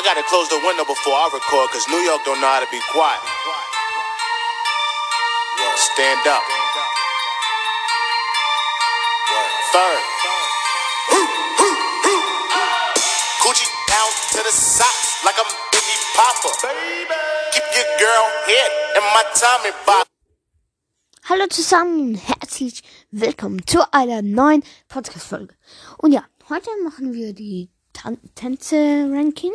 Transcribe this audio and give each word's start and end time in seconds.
I 0.00 0.02
gotta 0.02 0.22
close 0.32 0.48
the 0.48 0.56
window 0.64 0.88
before 0.88 1.12
I 1.12 1.28
record, 1.28 1.68
cause 1.76 1.84
New 1.92 2.00
York 2.00 2.24
don't 2.24 2.40
know 2.40 2.48
how 2.48 2.64
to 2.64 2.70
be 2.72 2.80
quiet. 2.88 3.20
Well, 5.60 5.76
Stand 5.76 6.24
up. 6.24 6.40
Third. 9.76 10.00
Coochie 13.44 13.68
down 13.92 14.08
to 14.32 14.40
the 14.40 14.54
socks 14.56 15.20
like 15.20 15.36
I'm 15.36 15.52
Biggie 15.68 16.00
Papa. 16.16 16.48
Keep 17.52 17.68
your 17.76 17.88
girl 18.00 18.24
head 18.48 18.70
in 18.96 19.04
my 19.12 19.24
Tommy 19.36 19.76
box. 19.84 20.08
Hallo 21.28 21.46
zusammen 21.48 22.14
herzlich 22.14 22.82
willkommen 23.10 23.66
zu 23.66 23.84
einer 23.92 24.22
neuen 24.22 24.64
Podcast-Folge. 24.88 25.54
Und 25.98 26.12
ja, 26.12 26.24
heute 26.48 26.70
machen 26.84 27.12
wir 27.12 27.34
die 27.34 27.68
Tan 27.92 28.18
Tänze-Ranking. 28.34 29.52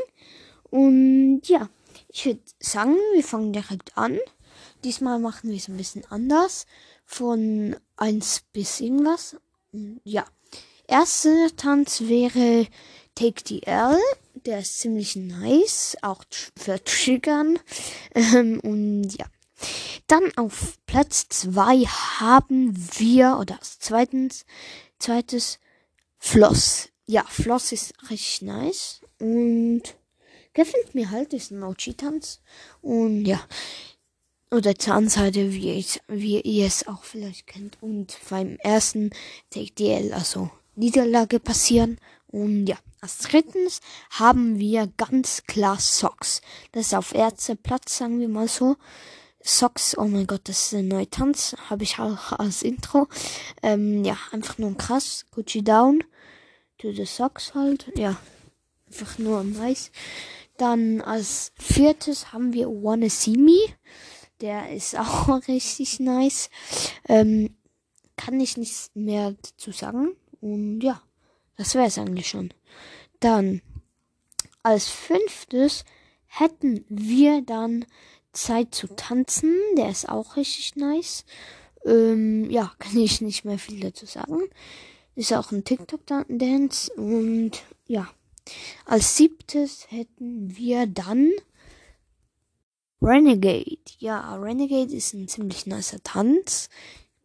Und 0.75 1.43
ja, 1.45 1.69
ich 2.09 2.25
würde 2.25 2.41
sagen, 2.59 2.97
wir 3.13 3.23
fangen 3.23 3.53
direkt 3.53 3.97
an. 3.97 4.19
Diesmal 4.83 5.19
machen 5.19 5.49
wir 5.49 5.55
es 5.55 5.69
ein 5.69 5.77
bisschen 5.77 6.03
anders. 6.09 6.65
Von 7.05 7.77
1 7.95 8.43
bis 8.51 8.81
irgendwas. 8.81 9.37
Ja, 10.03 10.25
erster 10.85 11.47
Tanz 11.55 12.01
wäre 12.01 12.67
Take 13.15 13.41
the 13.47 13.63
L. 13.63 13.97
Der 14.45 14.59
ist 14.59 14.79
ziemlich 14.79 15.15
nice, 15.15 15.95
auch 16.01 16.25
für 16.57 16.83
Triggern. 16.83 17.57
Ähm, 18.13 18.59
und 18.59 19.11
ja. 19.17 19.27
Dann 20.07 20.29
auf 20.35 20.77
Platz 20.87 21.29
2 21.29 21.85
haben 22.19 22.75
wir, 22.97 23.37
oder 23.39 23.57
zweitens, 23.61 24.45
zweites, 24.99 25.59
Floss. 26.17 26.89
Ja, 27.05 27.23
Floss 27.29 27.71
ist 27.71 27.93
richtig 28.09 28.41
nice. 28.41 28.99
Und 29.19 29.95
gefällt 30.55 30.95
mir 30.95 31.11
halt, 31.11 31.33
ist 31.33 31.51
ein 31.51 31.59
Mochi-Tanz. 31.59 32.41
Und 32.81 33.25
ja. 33.25 33.39
Oder 34.51 34.75
Zahnseide, 34.75 35.51
wie, 35.53 35.71
ich, 35.71 35.99
wie 36.07 36.39
ihr 36.41 36.65
es 36.65 36.87
auch 36.87 37.03
vielleicht 37.03 37.45
kennt. 37.45 37.77
Und 37.81 38.17
beim 38.29 38.57
ersten 38.57 39.11
Take 39.51 39.71
DL, 39.71 40.13
also 40.13 40.49
Niederlage 40.75 41.39
passieren. 41.39 41.99
Und 42.27 42.65
ja, 42.65 42.77
als 43.01 43.19
drittens 43.19 43.81
haben 44.09 44.57
wir 44.57 44.91
ganz 44.97 45.43
klar 45.45 45.79
Socks. 45.79 46.41
Das 46.71 46.87
ist 46.87 46.93
auf 46.95 47.13
erster 47.13 47.55
Platz, 47.55 47.97
sagen 47.97 48.19
wir 48.19 48.29
mal 48.29 48.47
so. 48.47 48.77
Socks, 49.41 49.95
oh 49.95 50.05
mein 50.05 50.25
Gott, 50.25 50.41
das 50.45 50.65
ist 50.65 50.73
ein 50.73 50.87
neuer 50.87 51.09
Tanz, 51.09 51.55
habe 51.69 51.83
ich 51.83 51.99
auch 51.99 52.31
als 52.31 52.63
Intro. 52.63 53.07
Ähm, 53.61 54.03
ja, 54.03 54.17
einfach 54.31 54.57
nur 54.57 54.75
krass. 54.75 55.25
Gucci 55.29 55.63
Down 55.63 56.03
to 56.79 56.91
the 56.91 57.05
Socks 57.05 57.53
halt. 57.53 57.91
Ja, 57.95 58.17
einfach 58.87 59.19
nur 59.19 59.43
nice. 59.43 59.91
Dann 60.57 61.01
als 61.01 61.51
viertes 61.55 62.31
haben 62.31 62.53
wir 62.53 62.67
Wanna 62.67 63.09
See 63.09 63.37
Me. 63.37 63.59
Der 64.41 64.71
ist 64.71 64.95
auch 64.97 65.47
richtig 65.47 65.99
nice. 65.99 66.49
Ähm, 67.07 67.55
kann 68.15 68.39
ich 68.39 68.57
nichts 68.57 68.91
mehr 68.93 69.35
dazu 69.41 69.71
sagen. 69.71 70.15
Und 70.41 70.81
ja, 70.81 71.01
das 71.57 71.75
wäre 71.75 71.87
es 71.87 71.97
eigentlich 71.97 72.27
schon. 72.27 72.53
Dann 73.19 73.61
als 74.63 74.89
fünftes 74.89 75.85
hätten 76.25 76.85
wir 76.89 77.41
dann 77.41 77.85
Zeit 78.31 78.73
zu 78.75 78.87
tanzen. 78.87 79.55
Der 79.77 79.89
ist 79.89 80.09
auch 80.09 80.37
richtig 80.37 80.75
nice. 80.75 81.25
Ähm, 81.85 82.49
ja, 82.49 82.73
kann 82.79 82.97
ich 82.97 83.21
nicht 83.21 83.45
mehr 83.45 83.59
viel 83.59 83.79
dazu 83.79 84.05
sagen. 84.05 84.41
Ist 85.15 85.33
auch 85.33 85.51
ein 85.51 85.63
TikTok-Dance. 85.63 86.91
Und 86.93 87.63
ja. 87.87 88.09
Als 88.85 89.17
siebtes 89.17 89.87
hätten 89.89 90.55
wir 90.55 90.87
dann 90.87 91.31
Renegade. 93.01 93.77
Ja, 93.99 94.35
Renegade 94.35 94.95
ist 94.95 95.13
ein 95.13 95.27
ziemlich 95.27 95.65
nicer 95.65 96.01
Tanz. 96.03 96.69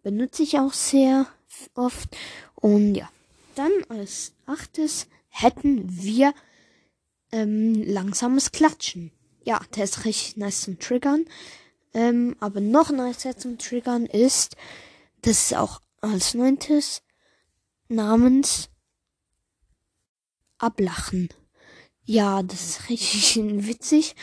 Benutze 0.02 0.42
ich 0.42 0.58
auch 0.58 0.72
sehr 0.72 1.26
oft. 1.74 2.16
Und 2.54 2.94
ja. 2.94 3.10
Dann 3.54 3.72
als 3.88 4.32
achtes 4.46 5.08
hätten 5.28 6.02
wir 6.02 6.32
ähm, 7.32 7.82
langsames 7.84 8.52
Klatschen 8.52 9.12
ja, 9.44 9.60
der 9.74 9.84
ist 9.84 10.04
richtig 10.04 10.36
nice 10.36 10.62
zum 10.62 10.78
Triggern. 10.78 11.24
Ähm, 11.92 12.36
aber 12.40 12.60
noch 12.60 12.90
nicer 12.90 13.36
zum 13.36 13.58
Triggern 13.58 14.06
ist, 14.06 14.56
das 15.22 15.44
ist 15.44 15.56
auch 15.56 15.80
als 16.00 16.34
neuntes 16.34 17.02
namens 17.88 18.68
Ablachen. 20.60 21.28
Ja, 22.04 22.42
das 22.42 22.68
ist 22.68 22.88
richtig 22.88 23.36
witzig. 23.66 24.14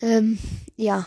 Ähm, 0.00 0.38
ja. 0.76 1.06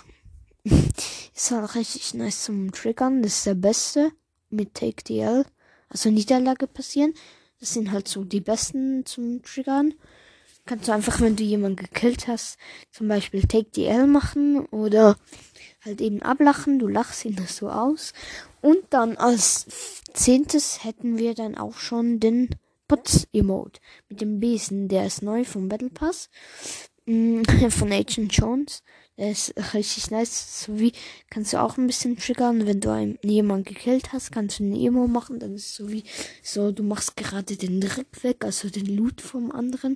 ist 0.64 1.54
auch 1.54 1.76
richtig 1.76 2.14
nice 2.14 2.44
zum 2.44 2.72
Triggern. 2.72 3.24
Das 3.24 3.38
ist 3.38 3.46
der 3.46 3.56
beste 3.56 4.12
mit 4.50 4.74
Take 4.74 5.04
DL. 5.04 5.46
Also 5.90 6.10
Niederlage 6.10 6.68
passieren. 6.68 7.14
Das 7.60 7.74
sind 7.74 7.92
halt 7.92 8.08
so 8.08 8.24
die 8.24 8.42
besten 8.42 9.06
zum 9.06 9.44
Triggern 9.44 9.94
kannst 10.66 10.88
du 10.88 10.94
einfach, 10.94 11.20
wenn 11.22 11.36
du 11.36 11.44
jemanden 11.44 11.78
gekillt 11.78 12.28
hast, 12.28 12.58
zum 12.92 13.08
Beispiel 13.08 13.42
Take 13.44 13.70
the 13.74 13.86
L 13.86 14.08
machen 14.08 14.66
oder 14.68 15.18
halt 15.84 16.02
eben 16.02 16.22
ablachen. 16.22 16.80
Du 16.80 16.88
lachst 16.88 17.26
ihn 17.26 17.36
das 17.36 17.58
so 17.58 17.70
aus. 17.70 18.14
Und 18.62 18.80
dann 18.92 19.18
als 19.18 19.66
zehntes 20.14 20.84
hätten 20.84 21.18
wir 21.18 21.34
dann 21.34 21.58
auch 21.58 21.78
schon 21.78 22.20
den 22.20 22.50
Putz-Emote 22.92 23.80
mit 24.10 24.20
dem 24.20 24.42
Besen. 24.42 24.90
Der 24.90 25.06
ist 25.06 25.22
neu 25.22 25.46
vom 25.46 25.70
Battle 25.70 25.90
Pass. 25.90 26.30
Mm, 27.06 27.44
von 27.70 27.90
Agent 27.90 28.34
Jones. 28.34 28.84
Der 29.18 29.32
ist 29.32 29.54
richtig 29.74 30.12
nice. 30.12 30.66
So 30.66 30.78
wie 30.78 30.92
kannst 31.30 31.54
du 31.54 31.62
auch 31.62 31.78
ein 31.78 31.88
bisschen 31.88 32.18
triggern. 32.18 32.68
Wenn 32.68 32.82
du 32.82 32.92
einen, 32.92 33.18
jemanden 33.24 33.64
gekillt 33.64 34.12
hast, 34.12 34.34
kannst 34.34 34.60
du 34.60 34.64
einen 34.64 34.76
Emo 34.76 35.08
machen. 35.08 35.40
Dann 35.40 35.56
ist 35.56 35.68
es 35.68 35.76
so 35.76 35.90
wie 35.90 36.04
so, 36.44 36.74
du 36.74 36.84
machst 36.84 37.16
gerade 37.16 37.56
den 37.56 37.80
Dreck 37.80 38.26
weg, 38.26 38.44
also 38.44 38.70
den 38.70 38.88
Loot 38.88 39.22
vom 39.22 39.54
anderen 39.54 39.96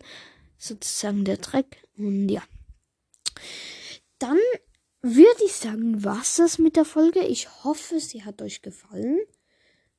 sozusagen 0.58 1.26
der 1.26 1.38
Dreck. 1.38 1.84
Und 1.98 2.30
ja. 2.30 2.44
Dann 4.20 4.40
würde 5.02 5.44
ich 5.46 5.52
sagen, 5.52 6.06
was 6.06 6.38
das 6.38 6.60
mit 6.60 6.78
der 6.78 6.86
Folge. 6.86 7.20
Ich 7.26 7.66
hoffe, 7.66 8.00
sie 8.00 8.24
hat 8.24 8.42
euch 8.42 8.62
gefallen. 8.62 9.20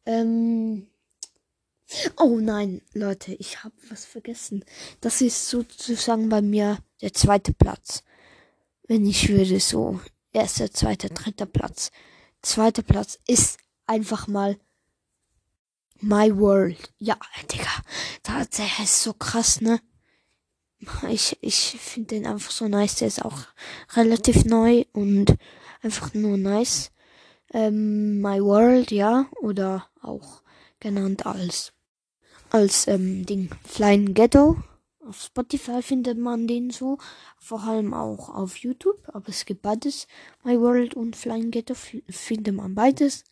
Ähm 0.07 0.89
oh 2.17 2.39
nein, 2.39 2.83
Leute, 2.93 3.35
ich 3.35 3.63
habe 3.65 3.75
was 3.89 4.05
vergessen. 4.05 4.65
Das 5.01 5.21
ist 5.21 5.49
sozusagen 5.49 6.29
bei 6.29 6.43
mir 6.43 6.79
der 7.01 7.13
zweite 7.13 7.53
Platz. 7.53 8.03
Wenn 8.89 9.07
ich 9.07 9.29
würde 9.29 9.61
so 9.61 10.01
erster, 10.33 10.71
zweiter, 10.71 11.09
dritter 11.09 11.47
Platz. 11.47 11.91
Zweiter 12.43 12.83
Platz 12.83 13.19
ist 13.27 13.59
einfach 13.87 14.29
mal 14.29 14.59
My 16.01 16.37
World. 16.37 16.93
Ja, 16.99 17.17
Digga, 17.51 17.71
der 18.27 18.85
ist 18.85 19.03
so 19.03 19.13
krass, 19.15 19.61
ne? 19.61 19.81
Ich, 21.09 21.39
ich 21.41 21.79
finde 21.81 22.09
den 22.09 22.27
einfach 22.27 22.51
so 22.51 22.69
nice. 22.69 22.97
Der 22.97 23.09
ist 23.09 23.25
auch 23.25 23.39
relativ 23.95 24.45
neu 24.45 24.85
und 24.93 25.37
einfach 25.83 26.13
nur 26.15 26.37
nice. 26.37 26.91
Ähm, 27.53 28.21
My 28.21 28.43
World, 28.43 28.91
ja. 28.91 29.27
Oder 29.41 29.89
auch 30.03 30.43
genannt 30.79 31.25
als, 31.25 31.73
als 32.57 32.89
ähm, 32.89 33.27
Ding 33.27 33.51
Flying 33.65 34.15
Ghetto. 34.15 34.57
Auf 35.07 35.23
Spotify 35.23 35.83
findet 35.83 36.19
man 36.19 36.49
den 36.49 36.71
so. 36.71 36.99
Vor 37.39 37.63
allem 37.63 37.93
auch 37.93 38.31
auf 38.31 38.57
YouTube. 38.57 38.99
Aber 39.09 39.29
es 39.29 39.45
gibt 39.45 39.63
beides. 39.63 40.07
My 40.43 40.59
World 40.59 40.95
und 40.95 41.17
Flying 41.17 41.51
Ghetto 41.51 41.75
findet 41.75 42.55
man 42.55 42.75
beides. 42.75 43.25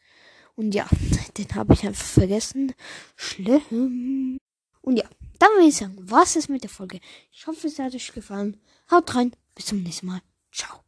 Und 0.57 0.75
ja, 0.75 0.87
den 1.39 1.55
habe 1.55 1.73
ich 1.73 1.87
einfach 1.87 2.05
vergessen. 2.05 2.75
Schlimm. 3.17 4.39
Und 4.83 4.97
ja, 4.97 5.05
dann 5.39 5.51
würde 5.53 5.69
ich 5.69 5.77
sagen, 5.77 5.97
was 5.99 6.37
ist 6.37 6.51
mit 6.51 6.63
der 6.63 6.71
Folge? 6.71 7.01
Ich 7.33 7.47
hoffe, 7.47 7.67
es 7.67 7.79
hat 7.79 7.95
euch 7.95 8.13
gefallen. 8.13 8.61
Haut 8.91 9.15
rein. 9.15 9.33
Bis 9.55 9.67
zum 9.67 9.83
nächsten 9.83 10.07
Mal. 10.07 10.21
Ciao. 10.53 10.84